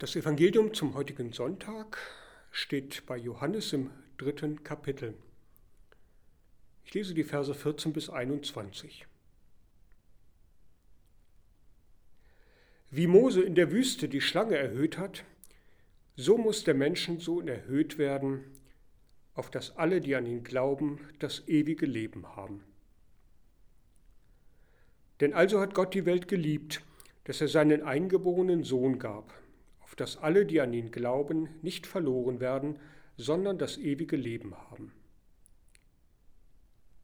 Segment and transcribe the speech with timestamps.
[0.00, 1.98] Das Evangelium zum heutigen Sonntag
[2.50, 5.12] steht bei Johannes im dritten Kapitel.
[6.86, 9.06] Ich lese die Verse 14 bis 21.
[12.90, 15.26] Wie Mose in der Wüste die Schlange erhöht hat,
[16.16, 18.42] so muss der Menschensohn erhöht werden,
[19.34, 22.64] auf dass alle, die an ihn glauben, das ewige Leben haben.
[25.20, 26.80] Denn also hat Gott die Welt geliebt,
[27.24, 29.34] dass er seinen eingeborenen Sohn gab,
[29.90, 32.78] auf dass alle, die an ihn glauben, nicht verloren werden,
[33.16, 34.92] sondern das ewige Leben haben.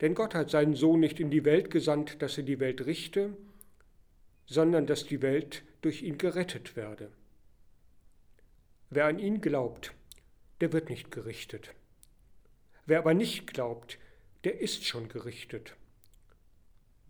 [0.00, 3.36] Denn Gott hat seinen Sohn nicht in die Welt gesandt, dass er die Welt richte,
[4.46, 7.10] sondern dass die Welt durch ihn gerettet werde.
[8.90, 9.92] Wer an ihn glaubt,
[10.60, 11.74] der wird nicht gerichtet.
[12.86, 13.98] Wer aber nicht glaubt,
[14.44, 15.74] der ist schon gerichtet.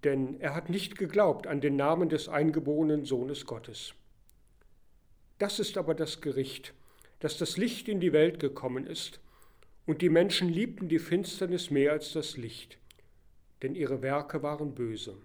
[0.02, 3.94] Denn er hat nicht geglaubt an den Namen des eingeborenen Sohnes Gottes.
[5.38, 6.74] Das ist aber das Gericht,
[7.20, 9.20] dass das Licht in die Welt gekommen ist,
[9.86, 12.76] und die Menschen liebten die Finsternis mehr als das Licht,
[13.62, 15.16] denn ihre Werke waren böse.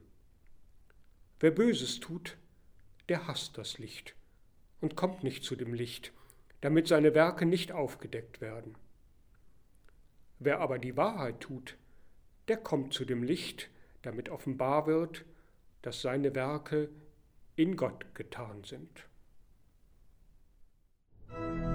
[1.41, 2.37] Wer Böses tut,
[3.09, 4.15] der hasst das Licht
[4.79, 6.13] und kommt nicht zu dem Licht,
[6.61, 8.75] damit seine Werke nicht aufgedeckt werden.
[10.39, 11.75] Wer aber die Wahrheit tut,
[12.47, 13.69] der kommt zu dem Licht,
[14.01, 15.25] damit offenbar wird,
[15.81, 16.89] dass seine Werke
[17.57, 19.05] in Gott getan sind.
[21.33, 21.72] Er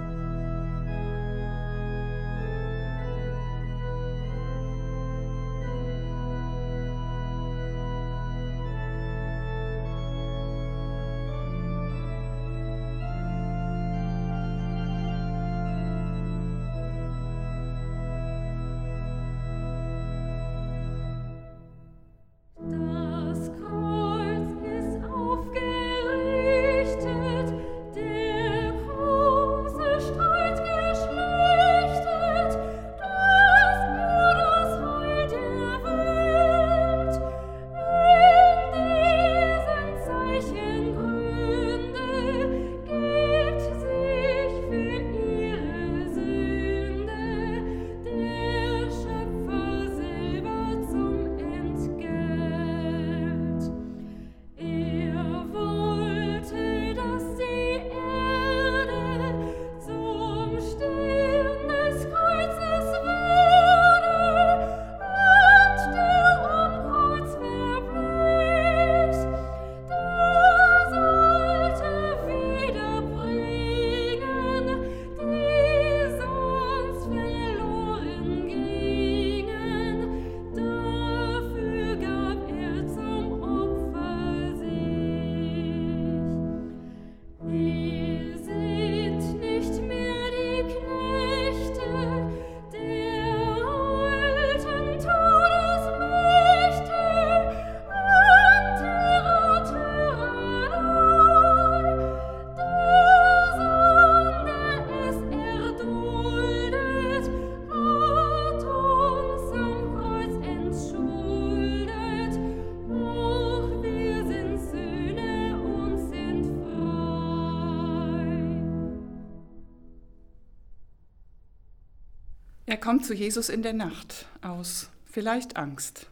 [122.89, 126.07] kommt zu Jesus in der Nacht aus vielleicht Angst.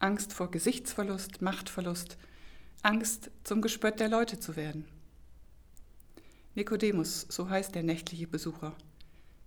[0.00, 2.18] Angst vor Gesichtsverlust, Machtverlust,
[2.82, 4.84] Angst zum Gespött der Leute zu werden.
[6.54, 8.76] Nikodemus, so heißt der nächtliche Besucher,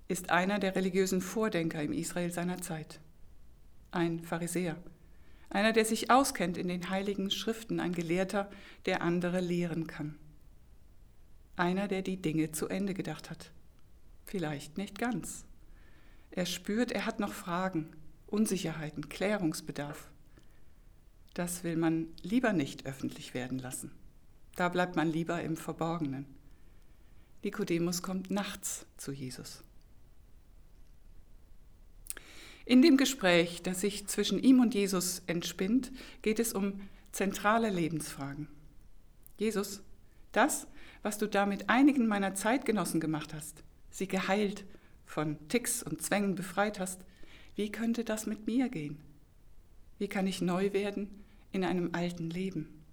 [0.07, 2.99] ist einer der religiösen Vordenker im Israel seiner Zeit.
[3.91, 4.75] Ein Pharisäer,
[5.51, 8.49] einer, der sich auskennt in den heiligen Schriften, ein Gelehrter,
[8.87, 10.17] der andere lehren kann.
[11.55, 13.51] Einer, der die Dinge zu Ende gedacht hat.
[14.25, 15.45] Vielleicht nicht ganz.
[16.35, 17.91] Er spürt, er hat noch Fragen,
[18.25, 20.09] Unsicherheiten, Klärungsbedarf.
[21.35, 23.91] Das will man lieber nicht öffentlich werden lassen.
[24.55, 26.25] Da bleibt man lieber im Verborgenen.
[27.43, 29.63] Nikodemus kommt nachts zu Jesus.
[32.65, 35.91] In dem Gespräch, das sich zwischen ihm und Jesus entspinnt,
[36.23, 36.81] geht es um
[37.11, 38.47] zentrale Lebensfragen.
[39.37, 39.83] Jesus,
[40.31, 40.65] das,
[41.03, 44.65] was du da mit einigen meiner Zeitgenossen gemacht hast, sie geheilt
[45.05, 47.01] von Ticks und Zwängen befreit hast,
[47.55, 48.97] wie könnte das mit mir gehen?
[49.99, 51.09] Wie kann ich neu werden
[51.51, 52.83] in einem alten Leben?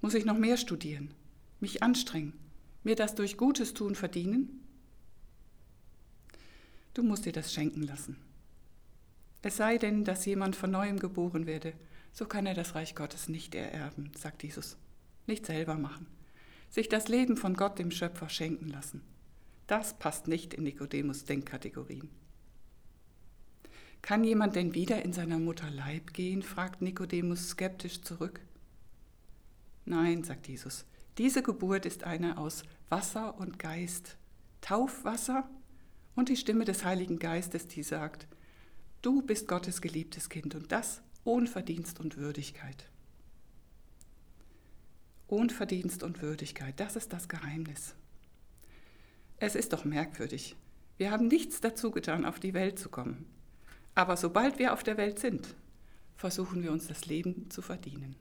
[0.00, 1.12] Muss ich noch mehr studieren,
[1.60, 2.32] mich anstrengen,
[2.84, 4.60] mir das durch Gutes tun verdienen?
[6.94, 8.16] Du musst dir das schenken lassen.
[9.42, 11.74] Es sei denn, dass jemand von neuem geboren werde,
[12.12, 14.76] so kann er das Reich Gottes nicht ererben, sagt Jesus.
[15.26, 16.06] Nicht selber machen.
[16.70, 19.02] sich das Leben von Gott dem Schöpfer schenken lassen.
[19.66, 22.08] Das passt nicht in Nikodemus Denkkategorien.
[24.02, 26.42] Kann jemand denn wieder in seiner Mutter Leib gehen?
[26.42, 28.40] fragt Nikodemus skeptisch zurück.
[29.84, 30.84] Nein, sagt Jesus,
[31.18, 34.16] diese Geburt ist eine aus Wasser und Geist,
[34.60, 35.48] Taufwasser
[36.14, 38.28] und die Stimme des Heiligen Geistes, die sagt,
[39.02, 42.88] du bist Gottes geliebtes Kind und das ohne Verdienst und Würdigkeit.
[45.26, 47.94] Ohne Verdienst und Würdigkeit, das ist das Geheimnis.
[49.38, 50.56] Es ist doch merkwürdig.
[50.96, 53.26] Wir haben nichts dazu getan, auf die Welt zu kommen.
[53.94, 55.54] Aber sobald wir auf der Welt sind,
[56.16, 58.16] versuchen wir uns das Leben zu verdienen.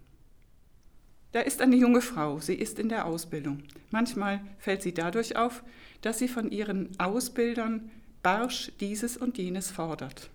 [1.32, 3.64] Da ist eine junge Frau, sie ist in der Ausbildung.
[3.92, 5.64] Manchmal fällt sie dadurch auf,
[6.02, 7.92] dass sie von ihren Ausbildern
[8.24, 10.30] barsch dieses und jenes fordert.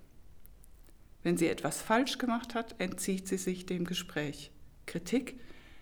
[1.22, 4.50] Wenn sie etwas falsch gemacht hat, entzieht sie sich dem Gespräch.
[4.86, 5.38] Kritik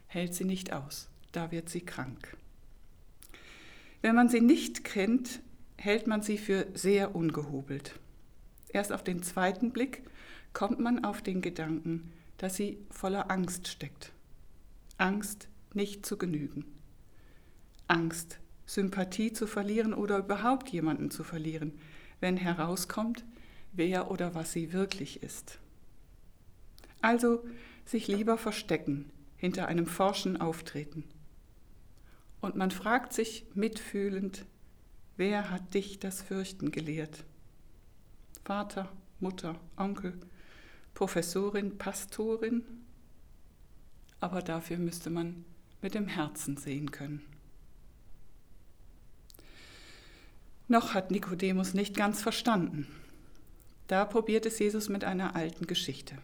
[0.07, 2.37] hält sie nicht aus, da wird sie krank.
[4.01, 5.41] Wenn man sie nicht kennt,
[5.77, 7.99] hält man sie für sehr ungehobelt.
[8.69, 10.03] Erst auf den zweiten Blick
[10.53, 14.13] kommt man auf den Gedanken, dass sie voller Angst steckt.
[14.99, 16.65] Angst, nicht zu genügen.
[17.87, 21.73] Angst, Sympathie zu verlieren oder überhaupt jemanden zu verlieren,
[22.21, 23.25] wenn herauskommt,
[23.73, 25.59] wer oder was sie wirklich ist.
[27.01, 27.45] Also
[27.85, 31.05] sich lieber verstecken, hinter einem forschen Auftreten.
[32.41, 34.47] Und man fragt sich mitfühlend,
[35.17, 37.25] wer hat dich das Fürchten gelehrt?
[38.45, 38.89] Vater,
[39.21, 40.19] Mutter, Onkel,
[40.95, 42.65] Professorin, Pastorin?
[44.21, 45.45] Aber dafür müsste man
[45.83, 47.23] mit dem Herzen sehen können.
[50.67, 52.87] Noch hat Nikodemus nicht ganz verstanden.
[53.87, 56.19] Da probiert es Jesus mit einer alten Geschichte.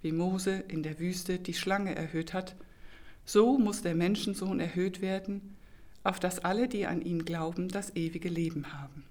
[0.00, 2.56] Wie Mose in der Wüste die Schlange erhöht hat,
[3.24, 5.56] so muss der Menschensohn erhöht werden,
[6.04, 9.04] auf dass alle, die an ihn glauben, das ewige Leben haben.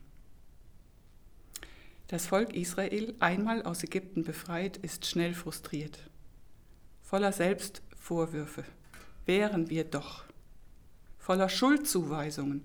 [2.08, 5.98] Das Volk Israel, einmal aus Ägypten befreit, ist schnell frustriert.
[7.02, 8.66] Voller Selbstvorwürfe.
[9.26, 10.26] Wären wir doch.
[11.18, 12.64] Voller Schuldzuweisungen.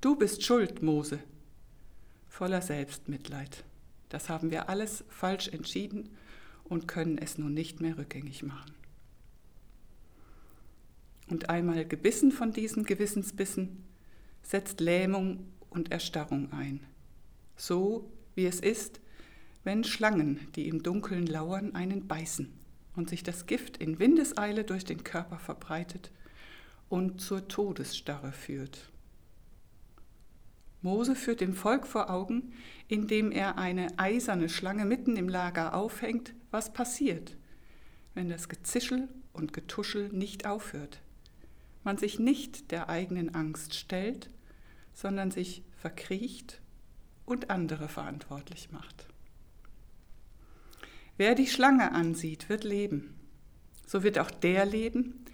[0.00, 1.20] Du bist schuld, Mose.
[2.28, 3.62] Voller Selbstmitleid.
[4.08, 6.08] Das haben wir alles falsch entschieden
[6.64, 8.72] und können es nun nicht mehr rückgängig machen.
[11.28, 13.84] Und einmal gebissen von diesen Gewissensbissen,
[14.42, 16.80] setzt Lähmung und Erstarrung ein.
[17.56, 19.00] So wie es ist,
[19.64, 22.52] wenn Schlangen, die im Dunkeln lauern, einen beißen
[22.96, 26.10] und sich das Gift in Windeseile durch den Körper verbreitet
[26.88, 28.90] und zur Todesstarre führt.
[30.82, 32.52] Mose führt dem Volk vor Augen,
[32.88, 37.36] indem er eine eiserne Schlange mitten im Lager aufhängt, was passiert,
[38.14, 41.00] wenn das Gezischel und Getuschel nicht aufhört.
[41.84, 44.30] Man sich nicht der eigenen Angst stellt,
[44.92, 46.60] sondern sich verkriecht
[47.24, 49.06] und andere verantwortlich macht.
[51.16, 53.14] Wer die Schlange ansieht, wird leben.
[53.86, 55.24] So wird auch der leben,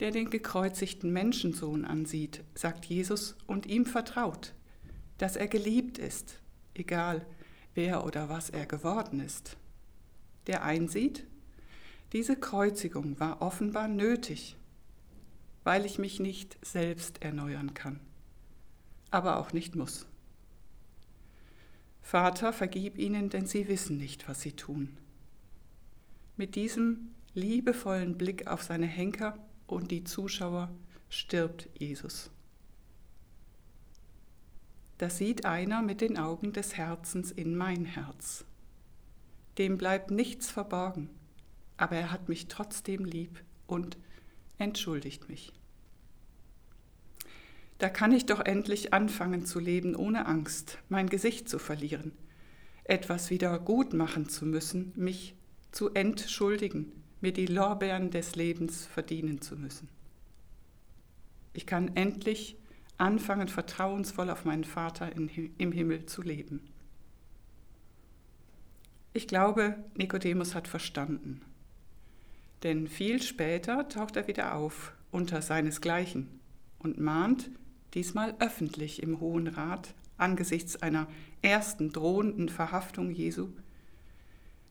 [0.00, 4.54] der den gekreuzigten Menschensohn ansieht, sagt Jesus, und ihm vertraut,
[5.18, 6.40] dass er geliebt ist,
[6.74, 7.24] egal
[7.74, 9.56] wer oder was er geworden ist.
[10.46, 11.24] Der einsieht,
[12.12, 14.56] diese Kreuzigung war offenbar nötig,
[15.64, 18.00] weil ich mich nicht selbst erneuern kann,
[19.10, 20.06] aber auch nicht muss.
[22.00, 24.96] Vater, vergib ihnen, denn sie wissen nicht, was sie tun.
[26.36, 30.70] Mit diesem liebevollen Blick auf seine Henker und die Zuschauer
[31.08, 32.30] stirbt Jesus.
[34.98, 38.44] Da sieht einer mit den Augen des Herzens in mein Herz.
[39.58, 41.10] Dem bleibt nichts verborgen,
[41.76, 43.96] aber er hat mich trotzdem lieb und
[44.62, 45.52] entschuldigt mich.
[47.78, 52.12] Da kann ich doch endlich anfangen zu leben ohne Angst, mein Gesicht zu verlieren,
[52.84, 55.34] etwas wieder gut machen zu müssen, mich
[55.72, 59.88] zu entschuldigen, mir die Lorbeeren des Lebens verdienen zu müssen.
[61.54, 62.56] Ich kann endlich
[62.98, 66.60] anfangen, vertrauensvoll auf meinen Vater im Himmel zu leben.
[69.12, 71.42] Ich glaube, Nikodemus hat verstanden.
[72.62, 76.28] Denn viel später taucht er wieder auf unter seinesgleichen
[76.78, 77.50] und mahnt,
[77.94, 81.08] diesmal öffentlich im Hohen Rat angesichts einer
[81.42, 83.48] ersten drohenden Verhaftung Jesu,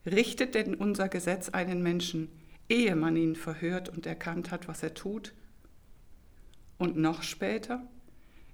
[0.06, 2.28] richtet denn unser Gesetz einen Menschen,
[2.68, 5.34] ehe man ihn verhört und erkannt hat, was er tut?
[6.78, 7.86] Und noch später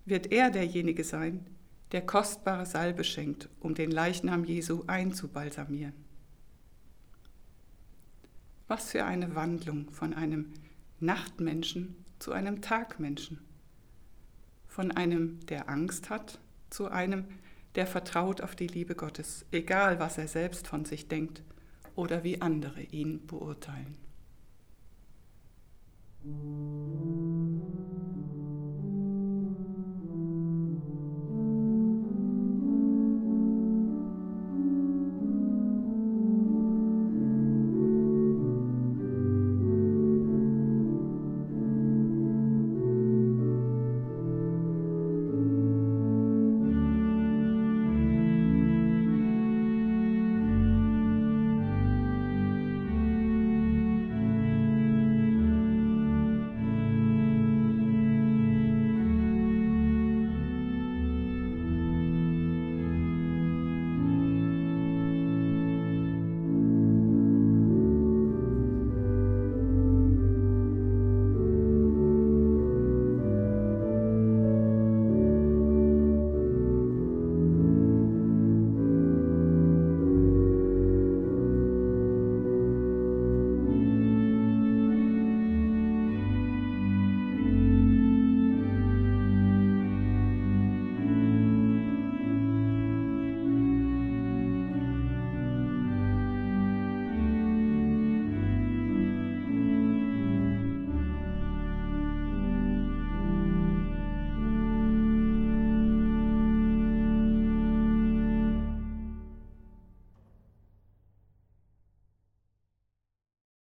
[0.05, 1.47] wird er derjenige sein,
[1.93, 5.95] der kostbare Salbe schenkt, um den Leichnam Jesu einzubalsamieren.
[8.69, 10.53] Was für eine Wandlung von einem
[11.01, 13.41] Nachtmenschen zu einem Tagmenschen
[14.79, 16.39] von einem, der Angst hat,
[16.71, 17.25] zu einem,
[17.75, 21.43] der vertraut auf die Liebe Gottes, egal was er selbst von sich denkt
[21.97, 23.97] oder wie andere ihn beurteilen.